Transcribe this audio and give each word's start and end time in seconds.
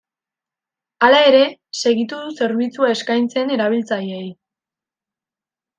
Hala 1.07 1.19
ere, 1.31 1.43
segitu 1.81 2.23
du 2.23 2.33
zerbitzua 2.41 2.91
eskaintzen 2.97 3.55
erabiltzaileei. 3.59 4.27